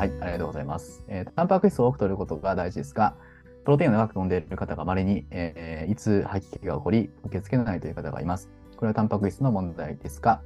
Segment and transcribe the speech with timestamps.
[0.00, 1.04] はい、ありがとうございます。
[1.08, 3.16] えー、タンパク質を多く取ることが大事ですが、
[3.66, 8.48] プロテインを長く飲んでいる方が稀に、えー、いつ吐き気が起こり、受け付けないという方がいます。
[8.78, 10.40] これはタンパク質の問題ですか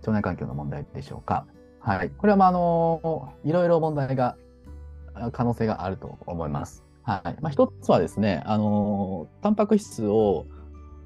[0.00, 1.46] 腸内環境の問題でしょうか
[1.80, 2.10] はい。
[2.10, 4.36] これは、まあ、あのいろいろ問題が、
[5.32, 6.84] 可能性があると思います。
[7.02, 7.40] はい。
[7.40, 10.44] まあ、一つはですね、あのタンパク質を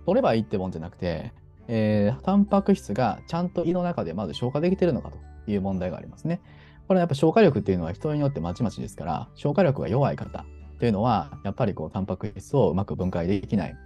[0.07, 1.33] 取ればいいってもんじゃなくて、
[1.69, 6.41] えー、タンパク質がちゃんと胃の中でまず消化できてるのかという問題がありますね。
[6.89, 10.45] これはやっぱ消化力っていうのは人によってまちまちですから、消化力が弱い方
[10.79, 13.77] というのは、やっぱりこうタンパク質をうまく分解できない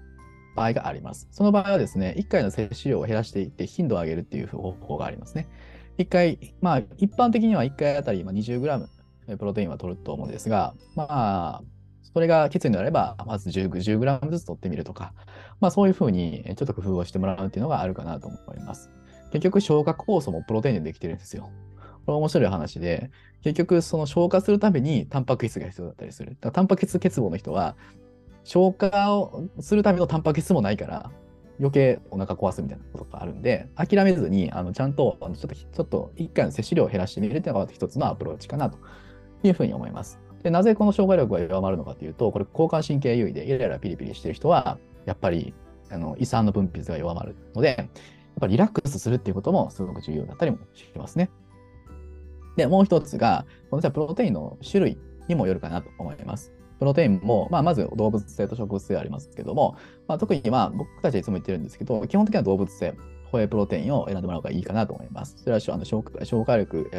[0.57, 1.29] 場合があります。
[1.31, 5.47] その場合はですね、1回の摂取量を減らしていって頻度を上げるっていう方法がありますね。
[5.99, 8.87] 1回、まあ一般的には1回あたり 20g
[9.39, 11.07] プロテインは取ると思うんですが、ま
[11.57, 11.63] あ、
[12.03, 15.13] それがきついのであれば、まず 10g, 10ずつ取ってみるとか、
[15.61, 18.91] まあそういうふうにちょっと工夫をしてもらうっていうのがあるかなと思います。
[19.33, 21.51] 結局消化酵素もプロテインでできてるんですよ。
[22.07, 23.11] これ面白い話で、
[23.43, 26.37] 結局その消化するためにタンパク質が必要だったりする。
[26.41, 27.77] だタンパク質欠乏の人は、
[28.45, 31.11] 消化をするためのタンパク質もないから、
[31.59, 38.79] 余計お腹壊すみたいなことがあるんで、諦めずに、あのちゃんと、ちょっと、ちょっと1回の摂取量を減らしてみるっていうのが一つのアプローチかなと
[39.43, 40.21] いうふうに思います。
[40.43, 45.55] で、なぜこの消化力が弱まるのかというと、これ、交感神経優位でイライラピリピリしてる人は、やっぱり
[45.91, 47.87] あの胃酸の分泌が弱まるので、やっ
[48.41, 51.31] ぱりリラックスするっていうこともすごく重要だったりもしますね。
[52.57, 56.53] で、もう一つが、このじゃプロテインの種類にもよるかなと思います。
[56.79, 59.77] プロテインも、まあ、まず動物性と植物性ありますけども、
[60.09, 62.95] まあ、特にまあ僕たちはいつも言ってるんですけど、基本的には動物性、
[63.31, 65.37] ホエプロテインを選んでもらう方がいいかなと思います。
[65.39, 66.91] それはあの消消化力、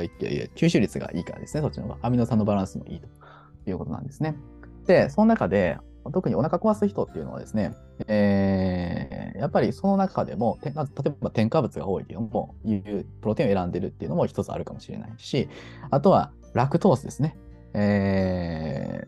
[0.56, 1.98] 吸収率がいいからですね、そっちの方が。
[2.02, 3.08] アミノ酸のバランスもいいと
[3.70, 4.36] いうことなんですね。
[4.86, 5.78] で、その中で、
[6.12, 7.74] 特にお腹壊す人っていうのはですね、
[8.08, 8.87] えー、
[9.40, 15.50] やっぱりその中でも、例えば添加物が多いっていうのも、いうプロテインを選んでるっていうのも一つあるかもしれないし、
[15.90, 17.38] あとはラクトースですね。
[17.74, 19.08] え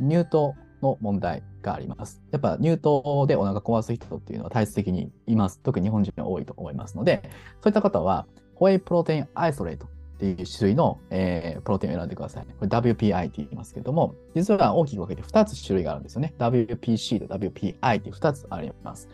[0.00, 2.22] ー、乳糖の問題があります。
[2.30, 5.60] やっぱ乳糖でお腹壊す人っていうのは体質的にいます。
[5.62, 7.22] 特に日本人は多いと思いますので、
[7.62, 9.88] そういった方は、ホエイプロテインアイソレートっ
[10.18, 12.44] ていう種類の、えー、プロテインを選んでください。
[12.44, 16.34] これ WPI って言いますけども、実は大きく分けて2つ種類があるんですよね。
[16.38, 19.08] WPC と WPI って2つあります。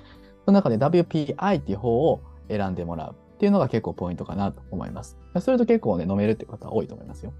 [0.44, 5.19] その中で WPI っていう方を選んでもらうっていうのが結構ポイントかなと思います。
[5.41, 7.32] それと結構ね、飲めるって方多いと思いますよ。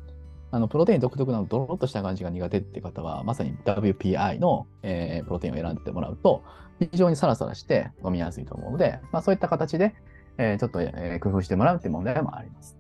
[0.50, 6.42] あのプロテイン独特のドロッとした感じが苦手って方は、まさに WPI の、えー、プロテインを選んでもらうと、
[6.78, 9.94] 非常にサラサラして飲みやすいと思うので、まあ、そういった形で、
[10.38, 12.76] えー、ちょっと、えー、工夫してもらうっていう問題もあります。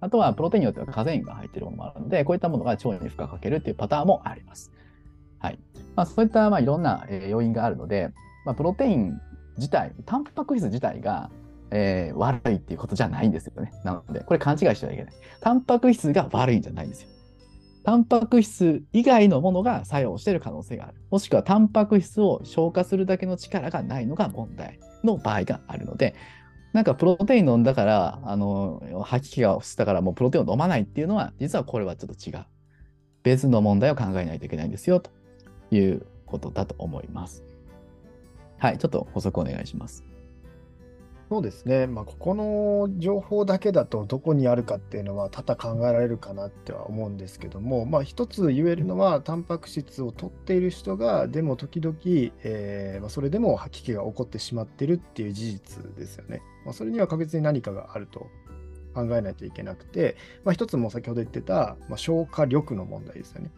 [0.00, 4.70] あとは、プロテインによってはカゼインが入っているものもあるので、こういったものが腸に負荷かけるっていうパターンもあります。
[5.40, 5.58] はい。
[5.96, 8.12] まあ、そういったまあいろんなえ要因があるので、
[8.44, 9.20] まあ、プロテイン
[9.58, 11.30] 自体、タンパク質自体が、
[11.70, 13.72] えー、悪いっていうことじゃないんですよね。
[13.84, 15.14] なので、これ勘違いしてはいけない。
[15.40, 17.08] タンパク質が悪いんじゃないんですよ。
[17.84, 20.94] タンパク質以外のものが作用している可能性がある。
[21.10, 26.14] もしくはタンパク質を消化するだけの力がないのが問題の場合があるので、
[26.72, 32.44] なんかプロテイン飲んだから、あの、吐き気がしたからもうプロテインを飲まないっていうのは、実はこれはちょっと違う。
[33.22, 35.10] 別の問題を考えないといけないんですよ、と
[35.70, 37.42] いうことだと思います。
[38.58, 40.04] はい、ちょっと補足お願いします。
[41.28, 51.98] そうですね、まあ、ここの情報だけだとどこにあるかっていうのは多々考えられるかなっては思うんですけども、まあ、一つ言えるのはタンパク質を取っている人がでも時々、
[52.44, 56.40] えーまあ、それでも吐き気が起こってしまってるっていう事実ですよね。
[56.64, 58.26] まあ、それには確実に何かがあると
[58.94, 63.50] 考えないといけなくて、まあ、一つも先ほど言ってた、ま、消化力の問題ですよね。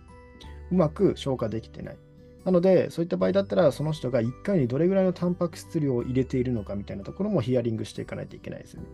[0.73, 1.99] うまく消化できてない。
[2.45, 8.89] なので、そういった場合だったら、その人が1回にどれぐらいのタンパク質量を入れているのかみたいなところもヒアリングしていかないといけないですよね。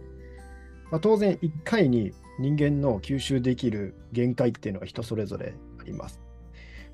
[0.90, 6.20] まあ、当然、1回に人間の吸収できる限界っていうのが人それぞれあります。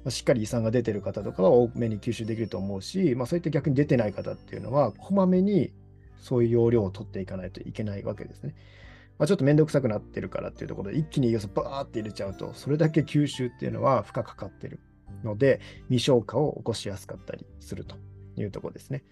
[0.05, 5.73] まあ、しっかり胃酸が出てる方とかは多めに吸収できると思うし、まあ、そういった逆に出てない方っていうのは、こまめに
[6.19, 8.55] そういう容量を取っていかないといけないわけですね。
[9.19, 14.81] まあ、ちょっとめんどくさくなってるからっていうところで、一気に栄養素バーって入れちゃうと、それだけ吸収っていうのは負荷かかってる。
[15.25, 17.97] ので、未消化を起こしやすかったりすると
[18.37, 19.05] いうところですね。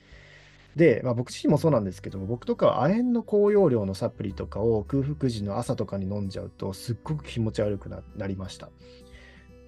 [0.77, 8.71] で、まあ、僕自身もそうなんですけども、僕とかは亜鉛の高容量のサプリとかを空腹時の朝とかに飲んじゃうと、すっごく気持ち悪くなりました。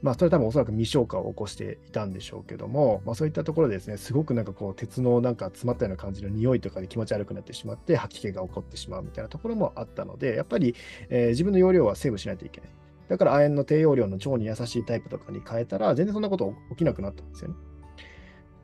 [0.02, 10.74] まあ、それ多分おそらく未消化を起こしていたんでしょうけども、まあ、そういったところでですね、すごくなんかこう、鉄のなんか詰まったような感じの匂いとかで気持ち悪くなってしまって、吐き気が起こってしまうみたいなところもあったので、やっぱり、
[11.08, 12.70] えー、自分の容量はセーブしないといけない。
[13.08, 17.54] だから亜鉛の低用量の腸に優しいタイプとかに変えたら、全然そんなこと起きなくなったんですよね。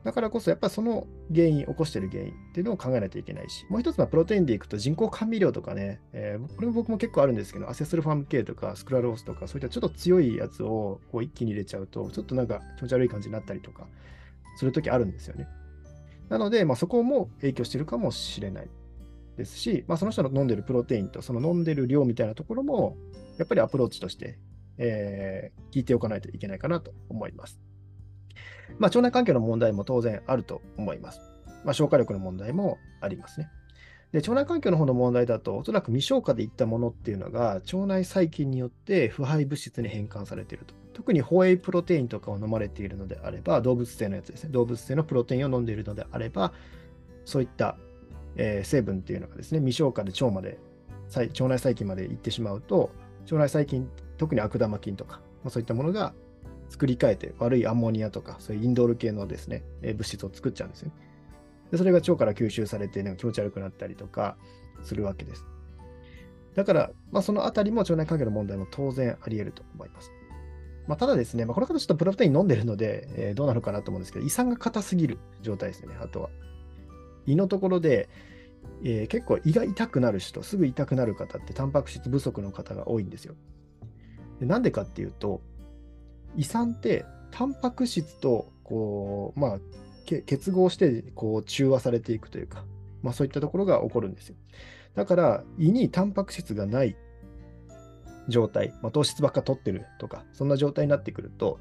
[0.03, 13.87] だからこそ、やっぱりその原因、起こしてる原因っていうのを考えないといけないし、もう一つはプロテインでいくと人工甘味料とかね、えー、これも僕も結構あるんですけど、アセスルファーム系とかスクラロースとか、そういったちょっと強いやつをこう一気に入れちゃうと、ちょっとなんか気持ち悪い感じになったりとか
[14.55, 15.47] するときあるんですよね。
[16.29, 18.69] なので、まあ、そこも影響してるかもしれない
[19.39, 22.95] ですし、まあ、その人の飲んでるプロテインとその飲んでる量みたいなところも、
[23.39, 24.37] やっぱりアプローチとして、
[24.77, 27.59] えー、聞いておかないといけないかなと思います。
[28.77, 31.19] まあ、腸内環境の問題も当然あると思います。
[31.65, 33.49] まあ、消化力の問題もありますね。
[34.11, 40.73] で腸内環境の方の問題だと、おそらく未消化でいったものっていうのが、腸内細菌によって腐敗物質に変換されていると。
[40.93, 44.49] 特にホエイプロテインとかを飲まれているのであれば、動物性のやつですね。
[44.49, 46.53] 動物性のプロテインを飲んでいるのであれば、
[47.25, 47.77] そういった、
[48.35, 50.59] えー、成分っていうのがですね、未消化で腸まで、
[51.15, 52.91] 腸内細菌まで行ってしまうと、
[53.23, 56.13] 腸内細菌、特に悪玉菌とか、まあ、そういったものが
[56.69, 60.93] 作り変えて悪いアンモニアとか、そういうインドール系のですね、え物質を作っちゃうんですよね。
[61.71, 64.37] でそれが腸から吸収されて、ね、気持ち悪くなったりとか
[64.81, 65.45] するわけです。
[66.55, 70.11] だから、まあ、そのあたりも腸内環境の問題も当然あり得ると思います。
[70.87, 76.29] まあ、ただですね、まあ、この方ちょっとプロテイン飲んでるので、えー、どうなるかなと思うんですけど、胃酸が硬すぎる状態ですね、あとは。
[77.31, 78.09] 胃のところで、
[78.83, 83.35] えー、結構胃が痛くなる人、すぐ痛くなる方って、タンパク質不足の方が多いんですよ。
[84.39, 85.41] でなんでかっていうと、
[86.35, 89.59] 胃酸ってタンパク質とこう、まあ、
[90.05, 92.65] 結合してこう中和されていくというか、
[93.03, 94.35] まあ、そういったところが起こるんですよ。
[94.95, 96.95] だから胃にタンパク質がない
[98.27, 101.59] 状態、まあ、糖質ばっか取ってるとか、そんな状態になってくると、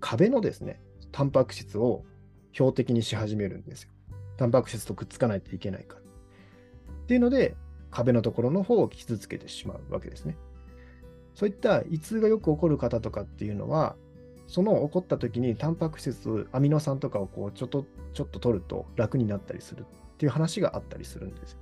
[0.00, 0.80] 壁のですね、
[1.12, 2.04] タンパク質を
[2.52, 3.90] 標的にし始めるんですよ。
[4.40, 6.00] タンパク質とくっつかないといけないから。
[6.00, 7.56] っていうので、
[7.90, 10.38] 壁のところの方を傷つけてしまうわけですね。
[11.34, 13.96] そういった胃痛がよく起こる方とかっていうのは、
[14.46, 17.84] その起こった時にタンパク質、アミノ酸とかをこうちょっと
[18.14, 21.58] ちょっと取ると楽になったりするっていう話があったりするんです。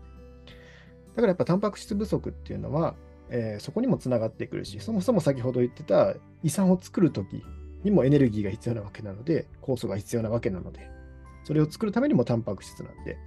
[1.17, 2.95] だからやっぱタンパク質不足っていうのは、
[3.29, 6.15] えー、そこにもつながってくるし、そもそも先ほど言ってた
[6.45, 7.43] 胃酸を作る時
[7.83, 10.98] にもエネルギーが必要なわけなので、酵素が必要なわけなので、
[11.45, 13.19] それを作るためにもタンパク質なんで、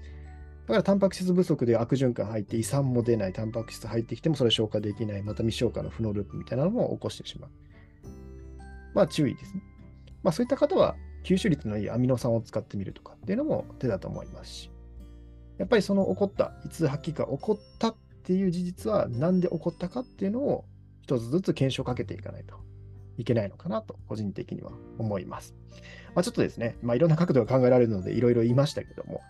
[0.68, 7.50] だからタンパク質不足で悪循環入って胃酸も出ない、タンパク質入ってきてもそれ消化できない、また未消化の負のループみたいなのも起こしてしまう。
[8.94, 9.62] まあ注意ですね。
[10.24, 14.72] まあそういった方は吸収率のいいアミノ酸を使ってみるとかっていうのも手だと思いますし、
[15.58, 20.66] やっぱりその起こった、いつ吐きが起こったっていう事実は何で起こったかっていうのを
[21.02, 22.56] 一つずつ検証かけていかないと。
[23.18, 25.56] いけないのかなと個人的には思います。
[26.16, 29.22] まあ、ちょっとですね、まあ、いろんな角度が考えられるのでいろいろ言いましたけども、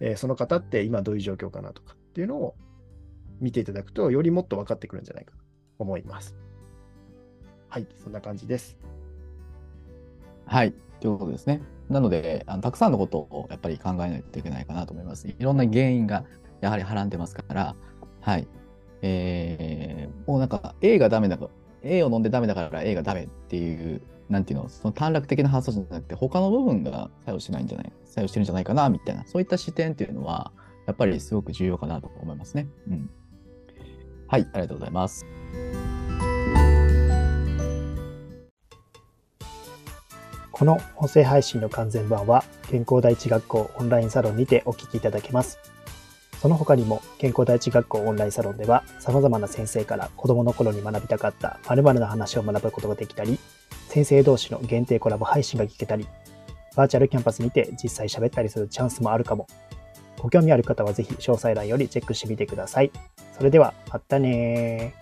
[0.00, 2.54] えー、その方って今どういう状況かなとかっていうのを
[3.40, 5.38] 見ていただくと、よりもっと分かってくるんじゃないかと
[5.78, 6.36] 思います。
[7.68, 8.78] はい、そんな感じです。
[10.46, 11.62] はい、ということですね。
[11.88, 15.28] なのであの、たくさんのことをやっぱり考えないといけないかなと思います。
[15.28, 16.24] いろんな原因が
[16.60, 17.76] やはりはらんでますから、
[18.20, 18.48] はい。
[19.02, 21.50] えー、もうなんか A がダメだから、
[21.86, 30.52] A を飲んでダメだから A がダメっていうなんていうの、その短絡的な発想じゃなくて、他の部分が作用してないんじゃない、作用してるんじゃないかな、みたいな、そういった視点っていうのは、
[30.86, 32.66] やっぱりすごく重要かなと思いますね。
[32.88, 33.10] うん。
[34.26, 35.24] はい、ありがとうございます。
[40.50, 45.75] この音声配信の完全版は、健康第一学校オンラインサロンにてお聞きいただけます。
[46.40, 53.38] その他にも、健康第一学校オンラインサロンでは、様々な先生から子供の頃に学びたかった〇〇の話を学ぶことができたり、
[53.88, 56.06] 先生同士の限定コラボ配信が聞けたり、
[56.76, 59.46] バーチャルキャンパスにて実際喋ったりするチャンスもあるかも。
[60.18, 62.90] ご興味ある方はぜひ詳細欄よりチェックしてみてください。
[63.36, 64.94] それでは、またね